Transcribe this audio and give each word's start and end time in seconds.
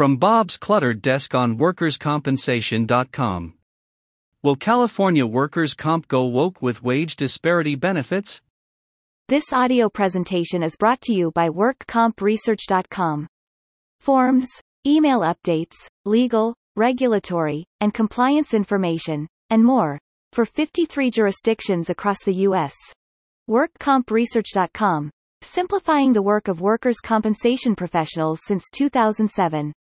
From 0.00 0.16
Bob's 0.16 0.56
cluttered 0.56 1.02
desk 1.02 1.34
on 1.34 1.58
workerscompensation.com. 1.58 3.54
Will 4.42 4.56
California 4.56 5.26
workers' 5.26 5.74
comp 5.74 6.08
go 6.08 6.24
woke 6.24 6.62
with 6.62 6.82
wage 6.82 7.16
disparity 7.16 7.74
benefits? 7.74 8.40
This 9.28 9.52
audio 9.52 9.90
presentation 9.90 10.62
is 10.62 10.74
brought 10.74 11.02
to 11.02 11.12
you 11.12 11.32
by 11.32 11.50
WorkCompResearch.com. 11.50 13.26
Forms, 14.00 14.48
email 14.86 15.20
updates, 15.20 15.74
legal, 16.06 16.54
regulatory, 16.76 17.66
and 17.82 17.92
compliance 17.92 18.54
information, 18.54 19.26
and 19.50 19.62
more, 19.62 19.98
for 20.32 20.46
53 20.46 21.10
jurisdictions 21.10 21.90
across 21.90 22.24
the 22.24 22.36
U.S. 22.48 22.74
WorkCompResearch.com, 23.50 25.10
simplifying 25.42 26.14
the 26.14 26.22
work 26.22 26.48
of 26.48 26.62
workers' 26.62 27.00
compensation 27.00 27.76
professionals 27.76 28.40
since 28.46 28.70
2007. 28.70 29.74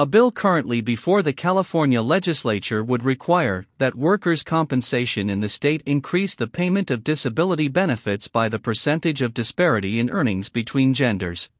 A 0.00 0.06
bill 0.06 0.30
currently 0.30 0.80
before 0.80 1.22
the 1.22 1.32
California 1.32 2.00
legislature 2.00 2.84
would 2.84 3.02
require 3.02 3.66
that 3.78 3.96
workers' 3.96 4.44
compensation 4.44 5.28
in 5.28 5.40
the 5.40 5.48
state 5.48 5.82
increase 5.86 6.36
the 6.36 6.46
payment 6.46 6.88
of 6.92 7.02
disability 7.02 7.66
benefits 7.66 8.28
by 8.28 8.48
the 8.48 8.60
percentage 8.60 9.22
of 9.22 9.34
disparity 9.34 9.98
in 9.98 10.08
earnings 10.10 10.50
between 10.50 10.94
genders. 10.94 11.50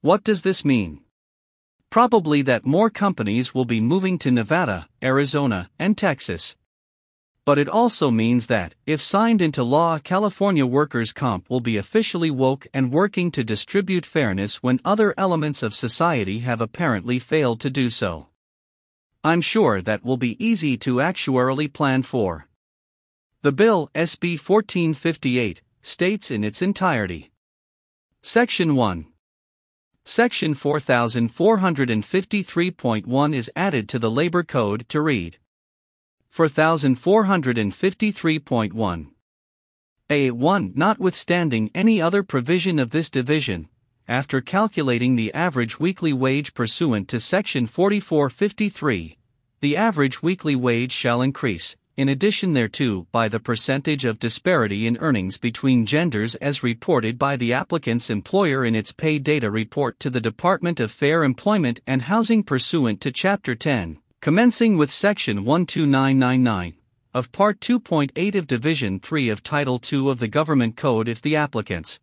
What 0.00 0.24
does 0.24 0.40
this 0.40 0.64
mean? 0.64 1.02
Probably 1.90 2.40
that 2.40 2.64
more 2.64 2.88
companies 2.88 3.54
will 3.54 3.66
be 3.66 3.78
moving 3.78 4.18
to 4.20 4.30
Nevada, 4.30 4.88
Arizona, 5.02 5.68
and 5.78 5.98
Texas 5.98 6.56
but 7.50 7.58
it 7.58 7.68
also 7.68 8.12
means 8.12 8.46
that, 8.46 8.76
if 8.86 9.02
signed 9.02 9.42
into 9.42 9.64
law, 9.64 9.98
California 9.98 10.64
workers' 10.64 11.12
comp 11.12 11.50
will 11.50 11.58
be 11.58 11.76
officially 11.76 12.30
woke 12.30 12.68
and 12.72 12.92
working 12.92 13.32
to 13.32 13.42
distribute 13.42 14.06
fairness 14.06 14.62
when 14.62 14.78
other 14.84 15.12
elements 15.18 15.60
of 15.60 15.74
society 15.74 16.38
have 16.38 16.60
apparently 16.60 17.18
failed 17.18 17.60
to 17.60 17.68
do 17.68 17.90
so. 17.90 18.28
I'm 19.24 19.40
sure 19.40 19.82
that 19.82 20.04
will 20.04 20.16
be 20.16 20.36
easy 20.38 20.76
to 20.76 20.98
actuarially 20.98 21.72
plan 21.72 22.02
for. 22.02 22.46
The 23.42 23.50
bill, 23.50 23.90
SB 23.96 24.38
1458, 24.38 25.60
states 25.82 26.30
in 26.30 26.44
its 26.44 26.62
entirety 26.62 27.32
Section 28.22 28.76
1. 28.76 29.06
Section 30.04 30.54
4453.1 30.54 33.34
is 33.34 33.50
added 33.56 33.88
to 33.88 33.98
the 33.98 34.08
Labor 34.08 34.44
Code 34.44 34.88
to 34.88 35.00
read 35.00 35.38
4453.1. 36.34 39.06
A1 40.08 40.76
Notwithstanding 40.76 41.70
any 41.74 42.00
other 42.00 42.22
provision 42.22 42.78
of 42.78 42.90
this 42.90 43.10
division, 43.10 43.68
after 44.08 44.40
calculating 44.40 45.16
the 45.16 45.32
average 45.34 45.78
weekly 45.78 46.12
wage 46.12 46.54
pursuant 46.54 47.08
to 47.08 47.20
Section 47.20 47.66
4453, 47.66 49.18
the 49.60 49.76
average 49.76 50.22
weekly 50.22 50.56
wage 50.56 50.90
shall 50.90 51.22
increase, 51.22 51.76
in 51.96 52.08
addition 52.08 52.54
thereto, 52.54 53.06
by 53.12 53.28
the 53.28 53.38
percentage 53.38 54.04
of 54.04 54.18
disparity 54.18 54.86
in 54.86 54.96
earnings 54.98 55.38
between 55.38 55.86
genders 55.86 56.34
as 56.36 56.62
reported 56.62 57.18
by 57.18 57.36
the 57.36 57.52
applicant's 57.52 58.08
employer 58.08 58.64
in 58.64 58.74
its 58.74 58.90
pay 58.90 59.18
data 59.18 59.50
report 59.50 60.00
to 60.00 60.10
the 60.10 60.20
Department 60.20 60.80
of 60.80 60.90
Fair 60.90 61.22
Employment 61.22 61.80
and 61.86 62.02
Housing 62.02 62.42
pursuant 62.42 63.00
to 63.00 63.12
Chapter 63.12 63.54
10 63.54 63.98
commencing 64.22 64.76
with 64.76 64.90
Section 64.90 65.46
12999 65.46 66.74
of 67.14 67.32
Part 67.32 67.58
2.8 67.58 68.34
of 68.34 68.46
Division 68.46 69.00
3 69.00 69.30
of 69.30 69.42
Title 69.42 69.80
II 69.90 70.10
of 70.10 70.18
the 70.18 70.28
Government 70.28 70.76
Code 70.76 71.08
if 71.08 71.22
the 71.22 71.36
applicant's 71.36 71.98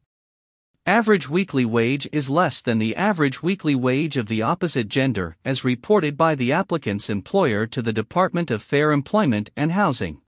average 0.88 1.30
weekly 1.30 1.64
wage 1.64 2.10
is 2.12 2.28
less 2.28 2.60
than 2.60 2.80
the 2.80 2.96
average 2.96 3.44
weekly 3.44 3.76
wage 3.76 4.18
of 4.18 4.28
the 4.30 4.42
opposite 4.42 4.90
gender 4.90 5.38
as 5.46 5.64
reported 5.64 6.18
by 6.18 6.34
the 6.34 6.52
applicant's 6.52 7.08
employer 7.08 7.68
to 7.68 7.84
the 7.84 7.94
Department 7.94 8.50
of 8.50 8.64
Fair 8.64 8.92
Employment 8.92 9.52
and 9.56 9.74
Housing. 9.74 10.20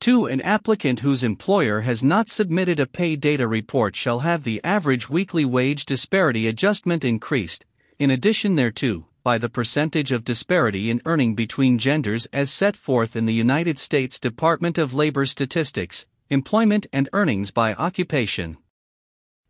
2. 0.00 0.24
An 0.24 0.40
applicant 0.40 1.00
whose 1.00 1.22
employer 1.22 1.82
has 1.82 2.02
not 2.02 2.30
submitted 2.30 2.80
a 2.80 2.86
pay 2.86 3.14
data 3.14 3.46
report 3.46 3.94
shall 3.94 4.20
have 4.20 4.42
the 4.42 4.58
average 4.64 5.10
weekly 5.10 5.44
wage 5.44 5.84
disparity 5.84 6.48
adjustment 6.48 7.04
increased, 7.04 7.66
in 7.98 8.10
addition 8.10 8.56
thereto, 8.56 9.06
by 9.24 9.38
the 9.38 9.48
percentage 9.48 10.12
of 10.12 10.22
disparity 10.22 10.90
in 10.90 11.00
earning 11.06 11.34
between 11.34 11.78
genders 11.78 12.26
as 12.30 12.50
set 12.50 12.76
forth 12.76 13.16
in 13.16 13.24
the 13.24 13.32
United 13.32 13.78
States 13.78 14.20
Department 14.20 14.76
of 14.76 14.92
Labor 14.92 15.24
Statistics, 15.24 16.04
Employment 16.28 16.86
and 16.92 17.08
Earnings 17.14 17.50
by 17.50 17.72
Occupation. 17.72 18.58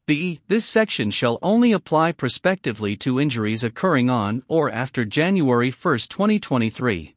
B. 0.06 0.38
This 0.46 0.64
section 0.64 1.10
shall 1.10 1.40
only 1.42 1.72
apply 1.72 2.12
prospectively 2.12 2.96
to 2.98 3.18
injuries 3.18 3.64
occurring 3.64 4.08
on 4.08 4.44
or 4.46 4.70
after 4.70 5.04
January 5.04 5.72
1, 5.72 5.98
2023. 5.98 7.16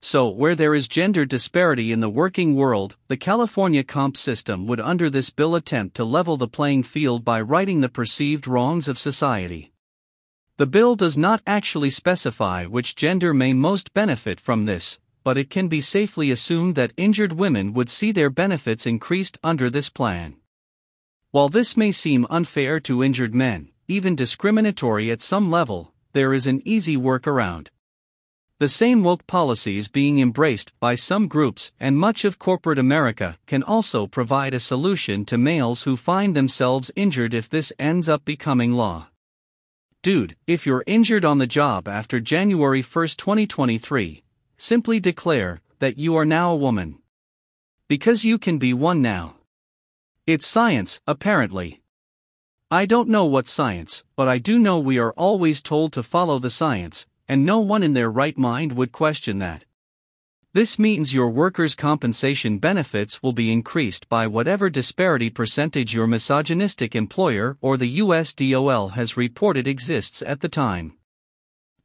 So, 0.00 0.28
where 0.28 0.54
there 0.54 0.74
is 0.74 0.88
gender 0.88 1.26
disparity 1.26 1.92
in 1.92 2.00
the 2.00 2.08
working 2.08 2.54
world, 2.54 2.96
the 3.08 3.16
California 3.18 3.84
comp 3.84 4.16
system 4.16 4.66
would, 4.68 4.80
under 4.80 5.10
this 5.10 5.28
bill, 5.28 5.54
attempt 5.54 5.96
to 5.96 6.04
level 6.04 6.38
the 6.38 6.48
playing 6.48 6.84
field 6.84 7.26
by 7.26 7.42
righting 7.42 7.82
the 7.82 7.90
perceived 7.90 8.46
wrongs 8.46 8.88
of 8.88 8.96
society. 8.96 9.72
The 10.58 10.66
bill 10.66 10.96
does 10.96 11.16
not 11.16 11.40
actually 11.46 11.90
specify 11.90 12.66
which 12.66 12.96
gender 12.96 13.32
may 13.32 13.52
most 13.52 13.94
benefit 13.94 14.40
from 14.40 14.64
this, 14.64 14.98
but 15.22 15.38
it 15.38 15.50
can 15.50 15.68
be 15.68 15.80
safely 15.80 16.32
assumed 16.32 16.74
that 16.74 16.92
injured 16.96 17.32
women 17.32 17.72
would 17.74 17.88
see 17.88 18.10
their 18.10 18.28
benefits 18.28 18.84
increased 18.84 19.38
under 19.44 19.70
this 19.70 19.88
plan. 19.88 20.34
While 21.30 21.48
this 21.48 21.76
may 21.76 21.92
seem 21.92 22.26
unfair 22.28 22.80
to 22.80 23.04
injured 23.04 23.36
men, 23.36 23.68
even 23.86 24.16
discriminatory 24.16 25.12
at 25.12 25.22
some 25.22 25.48
level, 25.48 25.94
there 26.12 26.34
is 26.34 26.48
an 26.48 26.60
easy 26.64 26.96
workaround. 26.96 27.68
The 28.58 28.68
same 28.68 29.04
woke 29.04 29.28
policies 29.28 29.86
being 29.86 30.18
embraced 30.18 30.72
by 30.80 30.96
some 30.96 31.28
groups 31.28 31.70
and 31.78 31.96
much 31.96 32.24
of 32.24 32.40
corporate 32.40 32.80
America 32.80 33.38
can 33.46 33.62
also 33.62 34.08
provide 34.08 34.54
a 34.54 34.58
solution 34.58 35.24
to 35.26 35.38
males 35.38 35.84
who 35.84 35.96
find 35.96 36.34
themselves 36.34 36.90
injured 36.96 37.32
if 37.32 37.48
this 37.48 37.72
ends 37.78 38.08
up 38.08 38.24
becoming 38.24 38.72
law. 38.72 39.06
Dude, 40.08 40.36
if 40.46 40.64
you're 40.64 40.84
injured 40.86 41.26
on 41.26 41.36
the 41.36 41.46
job 41.46 41.86
after 41.86 42.18
January 42.18 42.80
1, 42.80 43.08
2023, 43.08 44.22
simply 44.56 45.00
declare 45.00 45.60
that 45.80 45.98
you 45.98 46.16
are 46.16 46.24
now 46.24 46.50
a 46.50 46.56
woman. 46.56 46.96
Because 47.88 48.24
you 48.24 48.38
can 48.38 48.56
be 48.56 48.72
one 48.72 49.02
now. 49.02 49.34
It's 50.26 50.46
science, 50.46 51.02
apparently. 51.06 51.82
I 52.70 52.86
don't 52.86 53.10
know 53.10 53.26
what 53.26 53.48
science, 53.48 54.02
but 54.16 54.28
I 54.28 54.38
do 54.38 54.58
know 54.58 54.78
we 54.78 54.98
are 54.98 55.12
always 55.12 55.60
told 55.60 55.92
to 55.92 56.02
follow 56.02 56.38
the 56.38 56.48
science, 56.48 57.06
and 57.28 57.44
no 57.44 57.58
one 57.58 57.82
in 57.82 57.92
their 57.92 58.10
right 58.10 58.38
mind 58.38 58.72
would 58.72 58.92
question 58.92 59.40
that. 59.40 59.66
This 60.54 60.78
means 60.78 61.12
your 61.12 61.28
workers' 61.28 61.74
compensation 61.74 62.58
benefits 62.58 63.22
will 63.22 63.34
be 63.34 63.52
increased 63.52 64.08
by 64.08 64.26
whatever 64.26 64.70
disparity 64.70 65.28
percentage 65.28 65.92
your 65.92 66.06
misogynistic 66.06 66.96
employer 66.96 67.58
or 67.60 67.76
the 67.76 67.98
USDOL 67.98 68.92
has 68.92 69.16
reported 69.16 69.66
exists 69.66 70.22
at 70.22 70.40
the 70.40 70.48
time. 70.48 70.96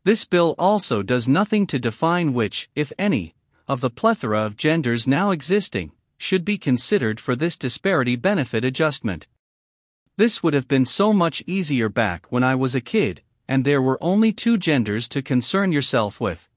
This 0.06 0.24
bill 0.24 0.56
also 0.58 1.04
does 1.04 1.28
nothing 1.28 1.68
to 1.68 1.78
define 1.78 2.34
which, 2.34 2.70
if 2.74 2.94
any, 2.98 3.36
of 3.68 3.82
the 3.82 3.90
plethora 3.90 4.42
of 4.46 4.56
genders 4.56 5.08
now 5.08 5.32
existing, 5.32 5.92
should 6.18 6.46
be 6.46 6.58
considered 6.58 7.20
for 7.20 7.36
this 7.36 7.58
disparity 7.58 8.16
benefit 8.16 8.64
adjustment. 8.64 9.28
This 10.16 10.42
would 10.42 10.54
have 10.54 10.70
been 10.70 10.86
so 10.86 11.12
much 11.12 11.44
easier 11.46 11.90
back 11.90 12.28
when 12.32 12.44
I 12.44 12.56
was 12.56 12.76
a 12.76 12.82
kid, 12.82 13.24
and 13.46 13.66
there 13.66 13.82
were 13.82 14.02
only 14.02 14.32
two 14.32 14.58
genders 14.58 15.10
to 15.10 15.22
concern 15.22 15.74
yourself 15.74 16.22
with. 16.22 16.48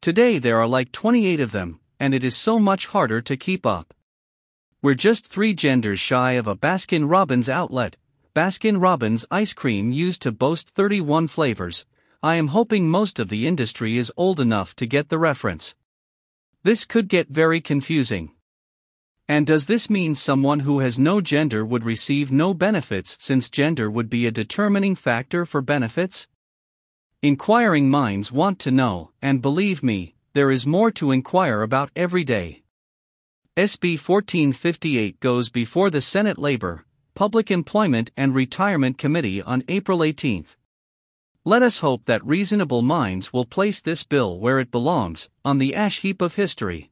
Today 0.00 0.38
there 0.38 0.58
are 0.58 0.66
like 0.68 0.92
28 0.92 1.40
of 1.40 1.52
them, 1.52 1.80
and 1.98 2.14
it 2.14 2.22
is 2.22 2.36
so 2.36 2.58
much 2.58 2.86
harder 2.86 3.20
to 3.22 3.36
keep 3.36 3.66
up. 3.66 3.94
We're 4.82 4.94
just 4.94 5.26
three 5.26 5.54
genders 5.54 5.98
shy 5.98 6.32
of 6.32 6.46
a 6.46 6.54
Baskin 6.54 7.10
Robbins 7.10 7.48
outlet. 7.48 7.96
Baskin 8.34 8.80
Robbins 8.80 9.24
ice 9.30 9.52
cream 9.52 9.90
used 9.90 10.22
to 10.22 10.30
boast 10.30 10.70
31 10.70 11.28
flavors. 11.28 11.86
I 12.22 12.36
am 12.36 12.48
hoping 12.48 12.88
most 12.88 13.18
of 13.18 13.28
the 13.30 13.46
industry 13.46 13.96
is 13.96 14.12
old 14.16 14.38
enough 14.40 14.76
to 14.76 14.86
get 14.86 15.08
the 15.08 15.18
reference. 15.18 15.74
This 16.62 16.84
could 16.84 17.08
get 17.08 17.28
very 17.28 17.60
confusing. 17.60 18.32
And 19.28 19.46
does 19.46 19.66
this 19.66 19.90
mean 19.90 20.14
someone 20.14 20.60
who 20.60 20.80
has 20.80 20.98
no 20.98 21.20
gender 21.20 21.64
would 21.64 21.82
receive 21.82 22.30
no 22.30 22.54
benefits 22.54 23.16
since 23.18 23.48
gender 23.48 23.90
would 23.90 24.08
be 24.08 24.26
a 24.26 24.30
determining 24.30 24.94
factor 24.94 25.44
for 25.44 25.60
benefits? 25.60 26.28
Inquiring 27.22 27.88
minds 27.88 28.30
want 28.30 28.58
to 28.58 28.70
know, 28.70 29.10
and 29.22 29.40
believe 29.40 29.82
me, 29.82 30.14
there 30.34 30.50
is 30.50 30.66
more 30.66 30.90
to 30.90 31.12
inquire 31.12 31.62
about 31.62 31.90
every 31.96 32.24
day. 32.24 32.62
SB 33.56 33.92
1458 33.92 35.18
goes 35.18 35.48
before 35.48 35.88
the 35.88 36.02
Senate 36.02 36.36
Labor, 36.36 36.84
Public 37.14 37.50
Employment 37.50 38.10
and 38.18 38.34
Retirement 38.34 38.98
Committee 38.98 39.40
on 39.40 39.64
April 39.66 40.04
18. 40.04 40.44
Let 41.46 41.62
us 41.62 41.78
hope 41.78 42.04
that 42.04 42.26
reasonable 42.26 42.82
minds 42.82 43.32
will 43.32 43.46
place 43.46 43.80
this 43.80 44.02
bill 44.02 44.38
where 44.38 44.58
it 44.58 44.70
belongs, 44.70 45.30
on 45.42 45.56
the 45.56 45.74
ash 45.74 46.00
heap 46.00 46.20
of 46.20 46.34
history. 46.34 46.90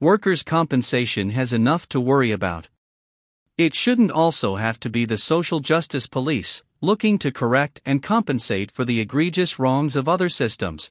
Workers' 0.00 0.42
compensation 0.42 1.30
has 1.30 1.54
enough 1.54 1.88
to 1.88 2.00
worry 2.00 2.30
about. 2.30 2.68
It 3.56 3.74
shouldn't 3.74 4.12
also 4.12 4.56
have 4.56 4.78
to 4.80 4.90
be 4.90 5.06
the 5.06 5.16
social 5.16 5.60
justice 5.60 6.06
police, 6.06 6.62
looking 6.82 7.18
to 7.18 7.30
correct 7.30 7.80
and 7.84 8.02
compensate 8.02 8.70
for 8.70 8.86
the 8.86 9.00
egregious 9.00 9.58
wrongs 9.58 9.96
of 9.96 10.08
other 10.08 10.30
systems, 10.30 10.90